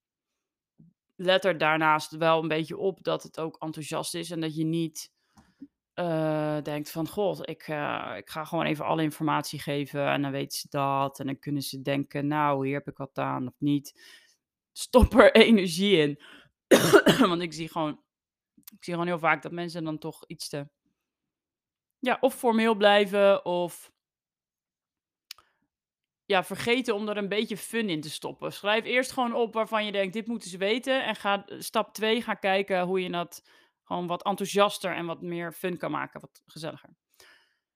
Let 1.15 1.46
er 1.46 1.58
daarnaast 1.58 2.17
wel 2.17 2.41
een 2.41 2.48
beetje 2.48 2.77
op 2.77 3.03
dat 3.03 3.24
het 3.24 3.39
ook 3.39 3.58
enthousiast 3.60 4.15
is 4.15 4.32
en 4.32 4.39
dat 4.39 4.55
je 4.55 4.63
niet 4.63 5.12
uh, 5.96 6.62
denkt 6.62 6.91
van, 6.91 7.08
god, 7.08 7.50
ik, 7.50 7.67
uh, 7.67 8.13
ik 8.17 8.29
ga 8.29 8.43
gewoon 8.43 8.65
even 8.65 8.86
alle 8.86 9.03
informatie 9.03 9.60
geven 9.60 10.08
en 10.08 10.22
dan 10.22 10.32
weten 10.32 10.60
ze 10.60 10.67
dat. 10.70 11.20
En 11.20 11.25
dan 11.25 11.39
kunnen 11.39 11.62
ze 11.62 11.82
denken, 11.82 12.27
nou, 12.27 12.65
hier 12.65 12.75
heb 12.75 12.88
ik 12.88 12.98
wat 12.98 13.17
aan 13.17 13.48
of 13.48 13.53
niet. 13.58 14.01
Stop 14.72 15.13
er 15.13 15.36
energie 15.46 15.98
in. 15.98 16.20
Want 17.29 17.41
ik 17.41 17.53
zie 17.53 17.70
gewoon, 17.70 18.03
ik 18.55 18.84
zie 18.84 18.93
gewoon 18.93 19.08
heel 19.08 19.20
vaak 19.20 19.41
dat 19.41 19.51
mensen 19.51 19.84
dan 19.84 19.98
toch 19.98 20.24
iets 20.27 20.50
te 20.50 20.67
Ja, 22.00 22.17
of 22.20 22.36
formeel 22.36 22.75
blijven 22.75 23.46
of 23.46 23.92
ja, 26.25 26.43
vergeten 26.43 26.95
om 26.95 27.09
er 27.09 27.17
een 27.17 27.29
beetje 27.29 27.57
fun 27.57 27.89
in 27.89 28.01
te 28.01 28.09
stoppen. 28.09 28.53
Schrijf 28.53 28.85
eerst 28.85 29.11
gewoon 29.11 29.33
op 29.33 29.53
waarvan 29.53 29.85
je 29.85 29.91
denkt, 29.91 30.13
dit 30.13 30.27
moeten 30.27 30.49
ze 30.49 30.57
weten. 30.57 31.05
En 31.05 31.15
ga 31.15 31.45
stap 31.47 31.93
2, 31.93 32.21
ga 32.21 32.33
kijken 32.33 32.81
hoe 32.81 33.01
je 33.01 33.09
dat 33.09 33.49
gewoon 33.83 34.07
wat 34.07 34.23
enthousiaster 34.23 34.95
en 34.95 35.05
wat 35.05 35.21
meer 35.21 35.51
fun 35.51 35.77
kan 35.77 35.91
maken, 35.91 36.21
wat 36.21 36.41
gezelliger. 36.45 36.95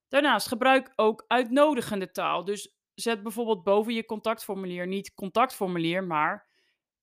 Daarnaast 0.07 0.47
gebruik 0.47 0.93
ook 0.95 1.25
uitnodigende 1.27 2.11
taal. 2.11 2.45
Dus 2.45 2.75
zet 2.93 3.23
bijvoorbeeld 3.23 3.63
boven 3.63 3.93
je 3.93 4.05
contactformulier 4.05 4.87
niet 4.87 5.13
contactformulier, 5.13 6.03
maar 6.03 6.47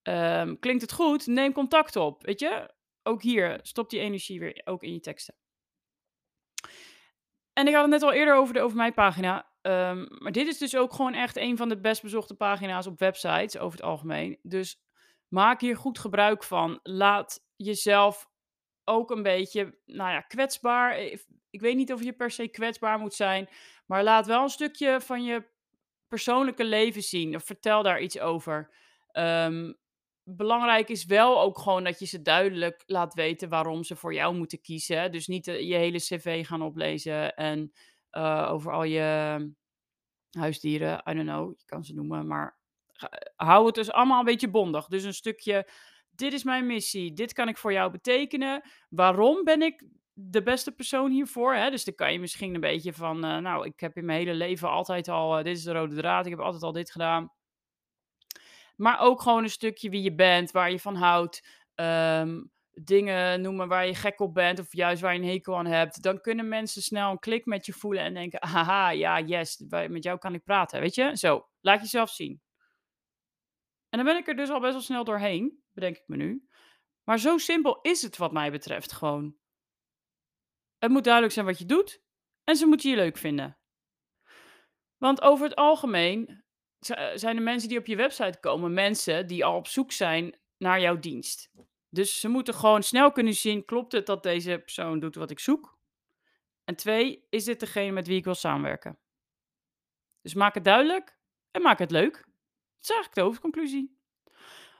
ehm, 0.01 0.55
klinkt 0.59 0.81
het 0.81 0.91
goed? 0.91 1.27
Neem 1.27 1.53
contact 1.53 1.95
op. 1.95 2.23
Weet 2.23 2.39
je? 2.39 2.73
Ook 3.03 3.21
hier, 3.21 3.59
stop 3.61 3.89
die 3.89 3.99
energie 3.99 4.39
weer 4.39 4.61
ook 4.63 4.83
in 4.83 4.93
je 4.93 4.99
teksten. 4.99 5.35
En 7.53 7.67
ik 7.67 7.73
had 7.73 7.81
het 7.81 7.91
net 7.91 8.01
al 8.01 8.13
eerder 8.13 8.35
over 8.35 8.53
de 8.53 8.61
Over 8.61 8.77
Mij 8.77 8.93
pagina. 8.93 9.54
Ehm, 9.65 10.05
maar 10.09 10.31
dit 10.31 10.47
is 10.47 10.57
dus 10.57 10.75
ook 10.75 10.93
gewoon 10.93 11.13
echt 11.13 11.37
een 11.37 11.57
van 11.57 11.69
de 11.69 11.79
best 11.79 12.01
bezochte 12.01 12.35
pagina's 12.35 12.87
op 12.87 12.99
websites 12.99 13.57
over 13.57 13.77
het 13.77 13.87
algemeen. 13.87 14.39
Dus 14.41 14.79
maak 15.27 15.61
hier 15.61 15.77
goed 15.77 15.99
gebruik 15.99 16.43
van. 16.43 16.79
Laat 16.83 17.45
jezelf 17.55 18.29
ook 18.83 19.11
een 19.11 19.23
beetje, 19.23 19.79
nou 19.85 20.11
ja, 20.11 20.21
kwetsbaar. 20.21 20.99
Ik 21.49 21.61
weet 21.61 21.75
niet 21.75 21.93
of 21.93 22.03
je 22.03 22.13
per 22.13 22.31
se 22.31 22.47
kwetsbaar 22.47 22.99
moet 22.99 23.13
zijn, 23.13 23.49
maar 23.85 24.03
laat 24.03 24.25
wel 24.25 24.43
een 24.43 24.49
stukje 24.49 25.01
van 25.01 25.23
je 25.23 25.43
persoonlijke 26.07 26.65
leven 26.65 27.01
zien. 27.01 27.35
Of 27.35 27.43
vertel 27.43 27.83
daar 27.83 28.01
iets 28.01 28.19
over. 28.19 28.69
Ehm, 29.11 29.73
belangrijk 30.23 30.89
is 30.89 31.05
wel 31.05 31.41
ook 31.41 31.57
gewoon 31.57 31.83
dat 31.83 31.99
je 31.99 32.05
ze 32.05 32.21
duidelijk 32.21 32.83
laat 32.85 33.13
weten 33.13 33.49
waarom 33.49 33.83
ze 33.83 33.95
voor 33.95 34.13
jou 34.13 34.35
moeten 34.35 34.61
kiezen. 34.61 35.11
Dus 35.11 35.27
niet 35.27 35.45
je 35.45 35.75
hele 35.75 35.99
cv 35.99 36.45
gaan 36.47 36.61
oplezen 36.61 37.35
en 37.35 37.71
uh, 38.17 38.49
over 38.51 38.71
al 38.71 38.83
je 38.83 39.53
huisdieren, 40.31 41.01
I 41.09 41.13
don't 41.13 41.27
know, 41.27 41.53
je 41.57 41.65
kan 41.65 41.83
ze 41.83 41.93
noemen, 41.93 42.27
maar 42.27 42.59
hou 43.35 43.65
het 43.65 43.75
dus 43.75 43.91
allemaal 43.91 44.19
een 44.19 44.25
beetje 44.25 44.49
bondig. 44.49 44.87
Dus 44.87 45.03
een 45.03 45.13
stukje, 45.13 45.69
dit 46.09 46.33
is 46.33 46.43
mijn 46.43 46.65
missie, 46.65 47.13
dit 47.13 47.33
kan 47.33 47.47
ik 47.47 47.57
voor 47.57 47.73
jou 47.73 47.91
betekenen. 47.91 48.61
Waarom 48.89 49.43
ben 49.43 49.61
ik 49.61 49.85
de 50.13 50.43
beste 50.43 50.71
persoon 50.71 51.11
hiervoor? 51.11 51.53
Hè? 51.55 51.69
Dus 51.69 51.83
dan 51.83 51.95
kan 51.95 52.13
je 52.13 52.19
misschien 52.19 52.53
een 52.53 52.61
beetje 52.61 52.93
van, 52.93 53.25
uh, 53.25 53.37
nou, 53.37 53.65
ik 53.65 53.79
heb 53.79 53.97
in 53.97 54.05
mijn 54.05 54.19
hele 54.19 54.33
leven 54.33 54.69
altijd 54.69 55.07
al, 55.07 55.43
dit 55.43 55.57
is 55.57 55.63
de 55.63 55.71
rode 55.71 55.95
draad, 55.95 56.25
ik 56.25 56.31
heb 56.31 56.41
altijd 56.41 56.63
al 56.63 56.71
dit 56.71 56.91
gedaan. 56.91 57.33
Maar 58.75 58.99
ook 58.99 59.21
gewoon 59.21 59.43
een 59.43 59.49
stukje 59.49 59.89
wie 59.89 60.01
je 60.01 60.15
bent, 60.15 60.51
waar 60.51 60.71
je 60.71 60.79
van 60.79 60.95
houdt. 60.95 61.47
Um, 61.75 62.51
dingen 62.83 63.41
noemen 63.41 63.67
waar 63.67 63.85
je 63.85 63.95
gek 63.95 64.19
op 64.19 64.33
bent 64.33 64.59
of 64.59 64.73
juist 64.73 65.01
waar 65.01 65.13
je 65.13 65.19
een 65.19 65.27
hekel 65.27 65.57
aan 65.57 65.65
hebt, 65.65 66.01
dan 66.01 66.21
kunnen 66.21 66.47
mensen 66.47 66.81
snel 66.81 67.11
een 67.11 67.19
klik 67.19 67.45
met 67.45 67.65
je 67.65 67.73
voelen 67.73 68.03
en 68.03 68.13
denken, 68.13 68.47
haha, 68.47 68.89
ja, 68.89 69.21
yes, 69.21 69.63
met 69.67 70.03
jou 70.03 70.17
kan 70.17 70.33
ik 70.33 70.43
praten, 70.43 70.79
weet 70.79 70.95
je? 70.95 71.17
Zo, 71.17 71.47
laat 71.59 71.81
jezelf 71.81 72.09
zien. 72.09 72.41
En 73.89 74.03
dan 74.03 74.05
ben 74.05 74.17
ik 74.17 74.27
er 74.27 74.35
dus 74.35 74.49
al 74.49 74.59
best 74.59 74.73
wel 74.73 74.81
snel 74.81 75.03
doorheen, 75.03 75.63
bedenk 75.71 75.95
ik 75.95 76.07
me 76.07 76.15
nu. 76.15 76.47
Maar 77.03 77.19
zo 77.19 77.37
simpel 77.37 77.81
is 77.81 78.01
het 78.01 78.17
wat 78.17 78.31
mij 78.31 78.51
betreft 78.51 78.91
gewoon. 78.91 79.35
Het 80.77 80.91
moet 80.91 81.03
duidelijk 81.03 81.33
zijn 81.33 81.45
wat 81.45 81.59
je 81.59 81.65
doet 81.65 82.01
en 82.43 82.55
ze 82.55 82.65
moeten 82.65 82.89
je 82.89 82.95
leuk 82.95 83.17
vinden. 83.17 83.57
Want 84.97 85.21
over 85.21 85.45
het 85.45 85.55
algemeen 85.55 86.43
zijn 87.13 87.35
de 87.35 87.41
mensen 87.41 87.69
die 87.69 87.77
op 87.77 87.85
je 87.85 87.95
website 87.95 88.39
komen 88.39 88.73
mensen 88.73 89.27
die 89.27 89.45
al 89.45 89.55
op 89.55 89.67
zoek 89.67 89.91
zijn 89.91 90.39
naar 90.57 90.81
jouw 90.81 90.99
dienst. 90.99 91.51
Dus 91.95 92.19
ze 92.19 92.27
moeten 92.27 92.53
gewoon 92.53 92.83
snel 92.83 93.11
kunnen 93.11 93.33
zien: 93.33 93.65
klopt 93.65 93.91
het 93.91 94.05
dat 94.05 94.23
deze 94.23 94.59
persoon 94.59 94.99
doet 94.99 95.15
wat 95.15 95.31
ik 95.31 95.39
zoek? 95.39 95.77
En 96.63 96.75
twee, 96.75 97.25
is 97.29 97.43
dit 97.43 97.59
degene 97.59 97.91
met 97.91 98.07
wie 98.07 98.17
ik 98.17 98.23
wil 98.23 98.35
samenwerken? 98.35 98.99
Dus 100.21 100.33
maak 100.33 100.53
het 100.53 100.63
duidelijk 100.63 101.17
en 101.51 101.61
maak 101.61 101.79
het 101.79 101.91
leuk. 101.91 102.13
Dat 102.13 102.81
is 102.81 102.89
eigenlijk 102.89 103.13
de 103.15 103.21
hoofdconclusie. 103.21 103.97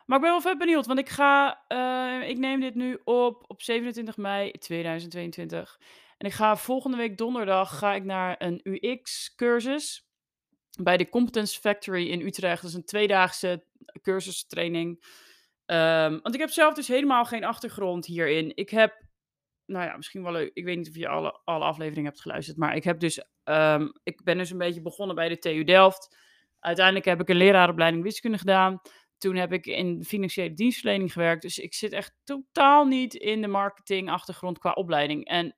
Maar 0.06 0.18
ik 0.18 0.24
ben 0.24 0.32
wel 0.32 0.42
vet 0.42 0.58
benieuwd, 0.58 0.86
want 0.86 1.00
ik 1.00 1.10
ga, 1.10 1.64
uh, 1.68 2.30
ik 2.30 2.38
neem 2.38 2.60
dit 2.60 2.76
nu 2.76 3.00
op 3.04 3.44
op 3.48 3.62
27 3.62 4.18
mei 4.18 4.52
2022. 4.52 5.80
En 6.18 6.28
ik 6.28 6.34
ga 6.34 6.56
volgende 6.56 6.98
week 6.98 7.18
donderdag 7.18 7.78
ga 7.78 7.94
ik 7.94 8.04
naar 8.04 8.36
een 8.38 8.60
UX-cursus 8.64 10.10
bij 10.82 10.98
de 10.98 11.10
Competence 11.10 11.60
Factory 11.60 12.10
in 12.10 12.22
Utrecht. 12.22 12.62
Dat 12.62 12.72
is 12.72 12.78
een 12.78 12.86
tweedaagse 12.86 13.66
cursustraining. 14.02 15.04
Um, 15.66 16.20
want 16.22 16.34
ik 16.34 16.40
heb 16.40 16.50
zelf 16.50 16.74
dus 16.74 16.88
helemaal 16.88 17.26
geen 17.26 17.44
achtergrond 17.44 18.06
hierin. 18.06 18.52
Ik 18.56 18.70
heb, 18.70 19.06
nou 19.66 19.86
ja, 19.86 19.96
misschien 19.96 20.24
wel 20.24 20.32
leuk. 20.32 20.52
Ik 20.54 20.66
weet 20.66 20.78
niet 20.78 20.90
of 20.90 20.96
je 20.96 21.08
alle, 21.08 21.42
alle 21.44 21.64
afleveringen 21.64 22.10
hebt 22.10 22.22
geluisterd. 22.22 22.58
Maar 22.58 22.76
ik 22.76 22.84
heb 22.84 23.00
dus, 23.00 23.24
um, 23.44 23.92
ik 24.04 24.24
ben 24.24 24.38
dus 24.38 24.50
een 24.50 24.58
beetje 24.58 24.82
begonnen 24.82 25.16
bij 25.16 25.30
de 25.30 25.40
TU 25.40 25.64
Delft. 25.64 26.18
Uiteindelijk 26.60 27.06
heb 27.06 27.22
ik 27.22 27.30
een 27.30 27.36
leraaropleiding 27.36 28.04
wiskunde 28.04 28.38
gedaan. 28.38 28.82
Toen 29.18 29.36
heb 29.36 29.54
ik 29.54 29.66
in 29.66 30.04
financiële 30.04 30.54
dienstverlening 30.54 31.14
gewerkt. 31.14 31.42
Dus 31.42 31.58
ik 31.58 31.74
zit 31.74 31.92
echt 31.92 32.16
totaal 32.24 32.86
niet 32.86 33.14
in 33.14 33.42
de 33.42 33.48
marketing 33.48 34.10
achtergrond 34.10 34.58
qua 34.58 34.72
opleiding. 34.72 35.26
En 35.26 35.56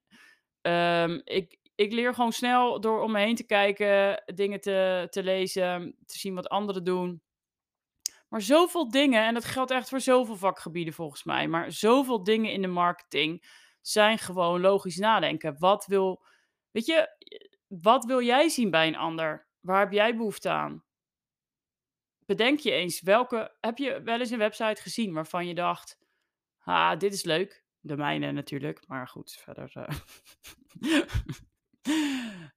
um, 0.61 1.21
ik, 1.23 1.57
ik 1.75 1.91
leer 1.91 2.13
gewoon 2.13 2.31
snel 2.31 2.79
door 2.79 3.01
om 3.01 3.11
me 3.11 3.19
heen 3.19 3.35
te 3.35 3.45
kijken, 3.45 4.23
dingen 4.35 4.61
te, 4.61 5.07
te 5.09 5.23
lezen, 5.23 5.95
te 6.05 6.19
zien 6.19 6.35
wat 6.35 6.49
anderen 6.49 6.83
doen. 6.83 7.21
Maar 8.27 8.41
zoveel 8.41 8.89
dingen, 8.89 9.25
en 9.25 9.34
dat 9.34 9.46
geldt 9.46 9.72
echt 9.72 9.89
voor 9.89 10.00
zoveel 10.00 10.36
vakgebieden 10.36 10.93
volgens 10.93 11.24
mij, 11.24 11.48
maar 11.48 11.72
zoveel 11.72 12.24
dingen 12.24 12.51
in 12.51 12.62
de 12.62 12.67
marketing 12.67 13.46
zijn 13.81 14.17
gewoon 14.17 14.62
logisch 14.62 14.98
nadenken. 14.98 15.60
Wat 15.60 15.86
wil, 15.86 16.24
weet 16.72 16.86
je, 16.86 17.10
wat 17.67 18.05
wil 18.05 18.22
jij 18.22 18.50
zien 18.50 18.69
bij 18.72 18.88
een 18.88 18.96
ander? 18.96 19.48
Waar 19.60 19.79
heb 19.79 19.91
jij 19.91 20.15
behoefte 20.15 20.50
aan? 20.50 20.84
Bedenk 22.25 22.60
je 22.60 22.72
eens, 22.72 23.01
welke, 23.01 23.55
heb 23.60 23.77
je 23.77 24.01
wel 24.01 24.19
eens 24.19 24.29
een 24.29 24.38
website 24.38 24.81
gezien 24.81 25.13
waarvan 25.13 25.48
je 25.48 25.53
dacht, 25.55 25.98
ah, 26.57 27.00
dit 27.00 27.13
is 27.13 27.24
leuk. 27.24 27.65
De 27.79 27.98
mijne 27.98 28.31
natuurlijk, 28.31 28.88
maar 28.88 29.07
goed, 29.07 29.31
verder. 29.31 29.72
Uh... 29.75 29.88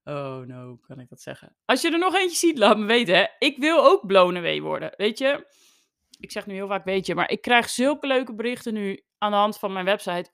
oh 0.04 0.38
no, 0.38 0.76
kan 0.76 1.00
ik 1.00 1.08
dat 1.08 1.20
zeggen? 1.20 1.56
Als 1.64 1.82
je 1.82 1.90
er 1.90 1.98
nog 1.98 2.14
eentje 2.14 2.36
ziet, 2.36 2.58
laat 2.58 2.78
me 2.78 2.84
weten. 2.84 3.14
Hè? 3.14 3.26
Ik 3.38 3.58
wil 3.58 3.84
ook 3.84 4.06
blown 4.06 4.60
worden, 4.60 4.94
weet 4.96 5.18
je? 5.18 5.46
ik 6.20 6.30
zeg 6.30 6.46
nu 6.46 6.54
heel 6.54 6.66
vaak 6.66 6.84
weet 6.84 7.06
je, 7.06 7.14
maar 7.14 7.30
ik 7.30 7.40
krijg 7.40 7.68
zulke 7.68 8.06
leuke 8.06 8.34
berichten 8.34 8.74
nu 8.74 9.04
aan 9.18 9.30
de 9.30 9.36
hand 9.36 9.58
van 9.58 9.72
mijn 9.72 9.84
website. 9.84 10.30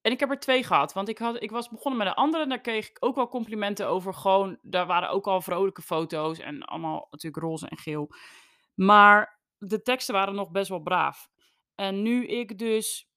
En 0.00 0.12
ik 0.12 0.20
heb 0.20 0.30
er 0.30 0.38
twee 0.38 0.62
gehad, 0.64 0.92
want 0.92 1.08
ik, 1.08 1.18
had, 1.18 1.42
ik 1.42 1.50
was 1.50 1.68
begonnen 1.68 1.98
met 1.98 2.06
een 2.08 2.22
andere 2.22 2.42
en 2.42 2.48
daar 2.48 2.60
kreeg 2.60 2.88
ik 2.88 2.96
ook 3.00 3.14
wel 3.14 3.28
complimenten 3.28 3.88
over. 3.88 4.14
Gewoon, 4.14 4.58
daar 4.62 4.86
waren 4.86 5.08
ook 5.08 5.26
al 5.26 5.40
vrolijke 5.40 5.82
foto's 5.82 6.38
en 6.38 6.62
allemaal 6.62 7.06
natuurlijk 7.10 7.42
roze 7.42 7.68
en 7.68 7.78
geel. 7.78 8.10
Maar 8.74 9.40
de 9.58 9.82
teksten 9.82 10.14
waren 10.14 10.34
nog 10.34 10.50
best 10.50 10.68
wel 10.68 10.82
braaf. 10.82 11.28
En 11.74 12.02
nu 12.02 12.26
ik 12.26 12.58
dus 12.58 13.12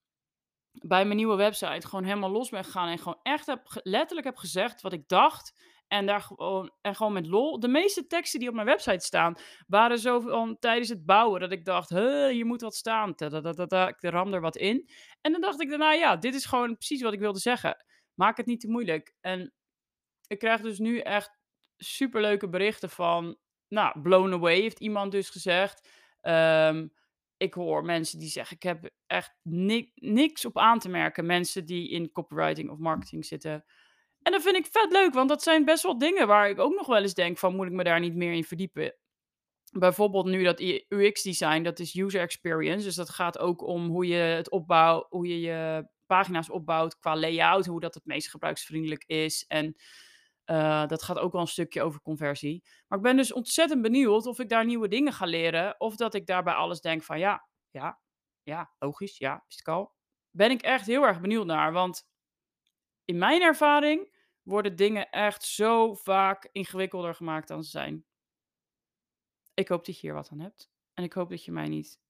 bij 0.72 1.04
mijn 1.04 1.16
nieuwe 1.16 1.36
website 1.36 1.86
gewoon 1.86 2.04
helemaal 2.04 2.30
los 2.30 2.48
ben 2.48 2.64
gegaan 2.64 2.88
en 2.88 2.98
gewoon 2.98 3.20
echt 3.22 3.46
heb, 3.46 3.80
letterlijk 3.82 4.26
heb 4.26 4.36
gezegd 4.36 4.82
wat 4.82 4.92
ik 4.92 5.08
dacht 5.08 5.76
en 5.88 6.06
daar 6.06 6.20
gewoon, 6.20 6.70
en 6.80 6.94
gewoon 6.94 7.12
met 7.12 7.26
lol. 7.26 7.60
De 7.60 7.68
meeste 7.68 8.06
teksten 8.06 8.40
die 8.40 8.48
op 8.48 8.54
mijn 8.54 8.66
website 8.66 9.04
staan, 9.04 9.36
waren 9.66 9.98
zo 9.98 10.20
van 10.20 10.58
tijdens 10.58 10.88
het 10.88 11.06
bouwen. 11.06 11.40
Dat 11.40 11.52
ik 11.52 11.64
dacht, 11.64 11.88
hier 11.88 12.46
moet 12.46 12.60
wat 12.60 12.74
staan. 12.74 13.10
Ik 13.10 13.96
ram 14.00 14.34
er 14.34 14.40
wat 14.40 14.56
in. 14.56 14.88
En 15.20 15.32
dan 15.32 15.40
dacht 15.40 15.60
ik 15.60 15.68
daarna, 15.68 15.92
ja, 15.92 16.16
dit 16.16 16.34
is 16.34 16.44
gewoon 16.44 16.76
precies 16.76 17.02
wat 17.02 17.12
ik 17.12 17.18
wilde 17.18 17.38
zeggen. 17.38 17.84
Maak 18.14 18.36
het 18.36 18.46
niet 18.46 18.60
te 18.60 18.68
moeilijk. 18.68 19.14
En 19.20 19.52
ik 20.26 20.38
krijg 20.38 20.60
dus 20.60 20.78
nu 20.78 20.98
echt 20.98 21.38
superleuke 21.76 22.48
berichten 22.48 22.90
van, 22.90 23.38
nou, 23.68 24.00
blown 24.00 24.32
away 24.32 24.60
heeft 24.60 24.80
iemand 24.80 25.12
dus 25.12 25.30
gezegd. 25.30 25.88
Um, 26.22 26.92
ik 27.38 27.54
hoor 27.54 27.84
mensen 27.84 28.18
die 28.18 28.28
zeggen, 28.28 28.56
ik 28.56 28.62
heb 28.62 28.90
echt 29.06 29.34
niks 29.94 30.44
op 30.44 30.58
aan 30.58 30.78
te 30.78 30.88
merken. 30.88 31.26
Mensen 31.26 31.66
die 31.66 31.88
in 31.88 32.12
copywriting 32.12 32.70
of 32.70 32.78
marketing 32.78 33.24
zitten. 33.24 33.64
En 34.22 34.32
dat 34.32 34.42
vind 34.42 34.56
ik 34.56 34.66
vet 34.70 34.92
leuk, 34.92 35.14
want 35.14 35.28
dat 35.28 35.42
zijn 35.42 35.64
best 35.64 35.82
wel 35.82 35.98
dingen 35.98 36.26
waar 36.26 36.48
ik 36.50 36.58
ook 36.58 36.74
nog 36.74 36.86
wel 36.86 37.02
eens 37.02 37.14
denk 37.14 37.38
van 37.38 37.56
moet 37.56 37.66
ik 37.66 37.72
me 37.72 37.84
daar 37.84 38.00
niet 38.00 38.14
meer 38.14 38.32
in 38.32 38.44
verdiepen. 38.44 38.96
Bijvoorbeeld 39.72 40.26
nu 40.26 40.42
dat 40.42 40.60
UX-design, 40.88 41.62
dat 41.62 41.78
is 41.78 41.96
user 41.96 42.20
experience. 42.20 42.84
Dus 42.84 42.94
dat 42.94 43.10
gaat 43.10 43.38
ook 43.38 43.62
om 43.62 43.86
hoe 43.86 44.06
je 44.06 44.14
het 44.14 44.50
opbouwt, 44.50 45.06
hoe 45.08 45.26
je 45.26 45.40
je 45.40 45.88
pagina's 46.06 46.50
opbouwt 46.50 46.98
qua 46.98 47.16
layout, 47.16 47.66
hoe 47.66 47.80
dat 47.80 47.94
het 47.94 48.04
meest 48.04 48.30
gebruiksvriendelijk 48.30 49.04
is. 49.06 49.44
En 49.46 49.76
uh, 50.50 50.86
dat 50.86 51.02
gaat 51.02 51.18
ook 51.18 51.32
wel 51.32 51.40
een 51.40 51.46
stukje 51.46 51.82
over 51.82 52.00
conversie. 52.00 52.64
Maar 52.86 52.98
ik 52.98 53.04
ben 53.04 53.16
dus 53.16 53.32
ontzettend 53.32 53.82
benieuwd 53.82 54.26
of 54.26 54.38
ik 54.38 54.48
daar 54.48 54.64
nieuwe 54.64 54.88
dingen 54.88 55.12
ga 55.12 55.26
leren. 55.26 55.80
Of 55.80 55.96
dat 55.96 56.14
ik 56.14 56.26
daarbij 56.26 56.54
alles 56.54 56.80
denk 56.80 57.02
van 57.02 57.18
ja, 57.18 57.48
ja, 57.70 58.00
ja, 58.42 58.74
logisch, 58.78 59.18
ja, 59.18 59.44
is 59.48 59.56
het 59.56 59.66
al. 59.66 59.94
Ben 60.30 60.50
ik 60.50 60.62
echt 60.62 60.86
heel 60.86 61.02
erg 61.02 61.20
benieuwd 61.20 61.46
naar. 61.46 61.72
Want 61.72 62.08
in 63.04 63.18
mijn 63.18 63.42
ervaring 63.42 64.16
worden 64.42 64.76
dingen 64.76 65.10
echt 65.10 65.44
zo 65.44 65.94
vaak 65.94 66.48
ingewikkelder 66.52 67.14
gemaakt 67.14 67.48
dan 67.48 67.64
ze 67.64 67.70
zijn. 67.70 68.04
Ik 69.54 69.68
hoop 69.68 69.84
dat 69.84 69.94
je 69.94 70.06
hier 70.06 70.14
wat 70.14 70.30
aan 70.30 70.40
hebt. 70.40 70.70
En 70.94 71.04
ik 71.04 71.12
hoop 71.12 71.28
dat 71.28 71.44
je 71.44 71.52
mij 71.52 71.68
niet 71.68 72.00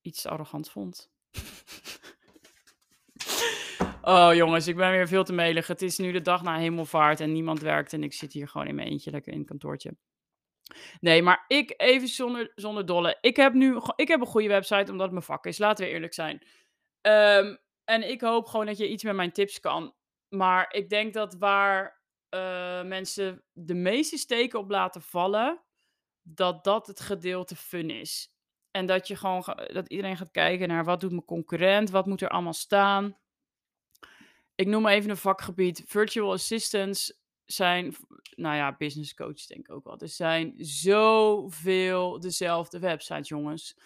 iets 0.00 0.26
arrogant 0.26 0.70
vond. 0.70 1.10
Oh 4.08 4.34
jongens, 4.34 4.66
ik 4.66 4.76
ben 4.76 4.90
weer 4.90 5.08
veel 5.08 5.24
te 5.24 5.32
melig. 5.32 5.66
Het 5.66 5.82
is 5.82 5.98
nu 5.98 6.12
de 6.12 6.20
dag 6.20 6.42
na 6.42 6.58
hemelvaart 6.58 7.20
en 7.20 7.32
niemand 7.32 7.60
werkt 7.60 7.92
en 7.92 8.02
ik 8.02 8.12
zit 8.12 8.32
hier 8.32 8.48
gewoon 8.48 8.66
in 8.66 8.74
mijn 8.74 8.88
eentje 8.88 9.10
lekker 9.10 9.32
in 9.32 9.38
het 9.38 9.48
kantoortje. 9.48 9.96
Nee, 11.00 11.22
maar 11.22 11.44
ik 11.48 11.74
even 11.76 12.08
zonder, 12.08 12.52
zonder 12.54 12.86
dolle. 12.86 13.18
Ik 13.20 13.36
heb 13.36 13.52
nu 13.52 13.80
ik 13.96 14.08
heb 14.08 14.20
een 14.20 14.26
goede 14.26 14.48
website 14.48 14.90
omdat 14.90 15.00
het 15.00 15.10
mijn 15.10 15.24
vak 15.24 15.46
is. 15.46 15.58
Laten 15.58 15.84
we 15.84 15.90
eerlijk 15.90 16.14
zijn. 16.14 16.42
Ehm, 17.00 17.56
en 17.84 18.10
ik 18.10 18.20
hoop 18.20 18.46
gewoon 18.46 18.66
dat 18.66 18.78
je 18.78 18.88
iets 18.88 19.02
met 19.02 19.14
mijn 19.14 19.32
tips 19.32 19.60
kan. 19.60 19.94
Maar 20.28 20.72
ik 20.72 20.88
denk 20.88 21.14
dat 21.14 21.34
waar 21.34 22.02
eh, 22.28 22.82
mensen 22.82 23.44
de 23.52 23.74
meeste 23.74 24.16
steken 24.16 24.58
op 24.58 24.70
laten 24.70 25.02
vallen, 25.02 25.62
dat 26.22 26.64
dat 26.64 26.86
het 26.86 27.00
gedeelte 27.00 27.56
fun 27.56 27.90
is. 27.90 28.32
En 28.70 28.86
dat 28.86 29.08
je 29.08 29.16
gewoon 29.16 29.44
dat 29.72 29.88
iedereen 29.88 30.16
gaat 30.16 30.30
kijken 30.30 30.68
naar 30.68 30.84
wat 30.84 31.00
doet 31.00 31.10
mijn 31.10 31.24
concurrent, 31.24 31.90
wat 31.90 32.06
moet 32.06 32.22
er 32.22 32.28
allemaal 32.28 32.52
staan. 32.52 33.16
Ik 34.58 34.66
noem 34.66 34.82
maar 34.82 34.92
even 34.92 35.10
een 35.10 35.16
vakgebied. 35.16 35.82
Virtual 35.86 36.32
assistants 36.32 37.20
zijn, 37.44 37.96
nou 38.30 38.56
ja, 38.56 38.76
business 38.76 39.14
coaches 39.14 39.46
denk 39.46 39.68
ik 39.68 39.74
ook 39.74 39.84
wel. 39.84 39.98
Er 39.98 40.08
zijn 40.08 40.54
zoveel 40.56 42.20
dezelfde 42.20 42.78
websites, 42.78 43.28
jongens. 43.28 43.78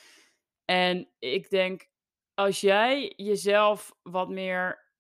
En 0.65 1.09
ik 1.19 1.51
denk, 1.51 1.89
als 2.35 2.61
jij 2.61 3.13
jezelf 3.17 3.97
wat 4.03 4.29
meer 4.29 4.91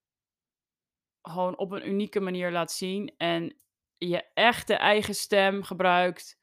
gewoon 1.22 1.58
op 1.58 1.70
een 1.70 1.88
unieke 1.88 2.20
manier 2.20 2.52
laat 2.52 2.72
zien 2.72 3.14
en 3.16 3.56
je 3.98 4.24
echte 4.34 4.74
eigen 4.74 5.14
stem 5.14 5.62
gebruikt 5.62 6.40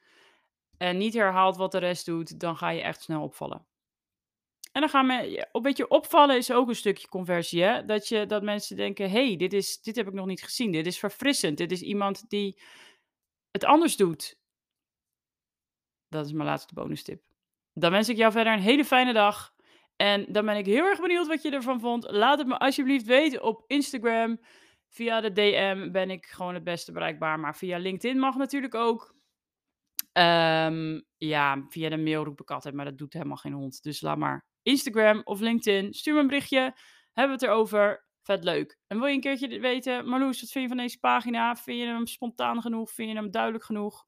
en 0.78 0.98
niet 0.98 1.14
herhaalt 1.14 1.58
wat 1.58 1.72
de 1.72 1.78
rest 1.78 2.06
doet, 2.06 2.40
dan 2.40 2.58
ga 2.58 2.70
je 2.70 2.82
echt 2.82 3.02
snel 3.02 3.24
opvallen. 3.24 3.69
En 4.72 4.82
dan 4.82 4.90
gaan 4.90 5.06
me 5.06 5.48
een 5.52 5.62
beetje 5.62 5.88
opvallen 5.88 6.38
is 6.38 6.52
ook 6.52 6.68
een 6.68 6.76
stukje 6.76 7.08
conversie, 7.08 7.64
hè? 7.64 7.86
Dat, 7.86 8.08
je, 8.08 8.26
dat 8.26 8.44
mensen 8.44 8.76
denken, 8.76 9.10
hey, 9.10 9.36
dit, 9.36 9.54
is, 9.54 9.82
dit 9.82 9.96
heb 9.96 10.08
ik 10.08 10.14
nog 10.14 10.26
niet 10.26 10.44
gezien. 10.44 10.72
Dit 10.72 10.86
is 10.86 11.00
verfrissend. 11.00 11.58
Dit 11.58 11.72
is 11.72 11.82
iemand 11.82 12.30
die 12.30 12.62
het 13.52 13.66
anders 13.66 13.96
doet. 13.96 14.40
Dat 16.08 16.26
is 16.26 16.32
mijn 16.32 16.48
laatste 16.48 16.74
bonus 16.74 17.04
tip. 17.04 17.24
Dan 17.74 17.92
wens 17.92 18.10
ik 18.10 18.18
jou 18.18 18.32
verder 18.32 18.54
een 18.54 18.60
hele 18.60 18.86
fijne 18.86 19.14
dag. 19.14 19.54
En 19.96 20.26
dan 20.32 20.46
ben 20.46 20.58
ik 20.58 20.66
heel 20.66 20.86
erg 20.86 21.02
benieuwd 21.02 21.28
wat 21.28 21.42
je 21.42 21.52
ervan 21.52 21.80
vond. 21.80 22.12
Laat 22.12 22.38
het 22.38 22.48
me 22.48 22.60
alsjeblieft 22.60 23.06
weten 23.06 23.44
op 23.44 23.64
Instagram. 23.68 24.40
Via 24.88 25.22
de 25.22 25.32
DM 25.32 25.92
ben 25.92 26.10
ik 26.10 26.26
gewoon 26.26 26.54
het 26.54 26.64
beste 26.64 26.92
bereikbaar. 26.92 27.40
Maar 27.40 27.56
via 27.56 27.78
LinkedIn 27.78 28.20
mag 28.20 28.36
natuurlijk 28.36 28.76
ook. 28.76 29.16
Ehm, 30.12 31.02
ja, 31.18 31.66
via 31.70 31.90
de 31.90 31.98
mail 31.98 32.24
roep 32.24 32.42
ik 32.42 32.52
altijd, 32.52 32.74
maar 32.74 32.86
dat 32.86 32.98
doet 32.98 33.14
helemaal 33.14 33.38
geen 33.38 33.54
hond. 33.54 33.84
Dus 33.84 34.02
laat 34.02 34.18
maar 34.18 34.46
Instagram 34.70 35.22
of 35.24 35.40
LinkedIn. 35.40 35.94
Stuur 35.94 36.14
me 36.14 36.20
een 36.20 36.28
berichtje. 36.28 36.76
Hebben 37.14 37.38
we 37.38 37.46
het 37.46 37.54
erover. 37.54 38.08
Vet 38.22 38.44
leuk. 38.44 38.78
En 38.88 38.98
wil 38.98 39.08
je 39.08 39.14
een 39.14 39.22
keertje 39.22 39.60
weten? 39.60 40.08
Marloes, 40.08 40.42
wat 40.42 40.50
vind 40.50 40.64
je 40.64 40.76
van 40.76 40.78
deze 40.78 41.00
pagina? 41.00 41.56
Vind 41.56 41.80
je 41.80 41.86
hem 41.86 42.08
spontaan 42.08 42.62
genoeg? 42.62 42.92
Vind 42.92 43.10
je 43.10 43.16
hem 43.16 43.32
duidelijk 43.32 43.64
genoeg? 43.64 44.06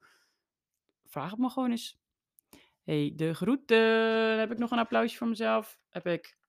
Vraag 1.05 1.31
het 1.31 1.39
me 1.39 1.49
gewoon 1.49 1.71
eens. 1.71 1.99
hey, 2.83 3.11
de 3.15 3.33
groeten. 3.33 4.39
Heb 4.39 4.51
ik 4.51 4.57
nog 4.57 4.71
een 4.71 4.79
applausje 4.79 5.17
voor 5.17 5.27
mezelf. 5.27 5.79
Heb 5.89 6.07
ik. 6.07 6.39